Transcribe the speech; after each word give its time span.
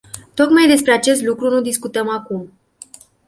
Tocmai 0.35 0.67
despre 0.67 0.91
acest 0.91 1.21
lucru 1.21 1.49
nu 1.49 1.61
discutăm 1.61 2.09
acum. 2.09 2.49